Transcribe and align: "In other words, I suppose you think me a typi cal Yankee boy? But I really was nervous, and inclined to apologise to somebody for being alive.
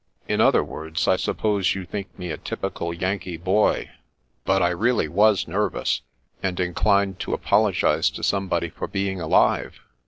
"In 0.27 0.41
other 0.41 0.63
words, 0.63 1.07
I 1.07 1.15
suppose 1.15 1.75
you 1.75 1.85
think 1.85 2.17
me 2.17 2.31
a 2.31 2.37
typi 2.39 2.73
cal 2.73 2.91
Yankee 2.91 3.37
boy? 3.37 3.91
But 4.45 4.63
I 4.63 4.69
really 4.71 5.07
was 5.07 5.47
nervous, 5.47 6.01
and 6.41 6.59
inclined 6.59 7.19
to 7.19 7.35
apologise 7.35 8.09
to 8.15 8.23
somebody 8.23 8.69
for 8.69 8.87
being 8.87 9.21
alive. 9.21 9.79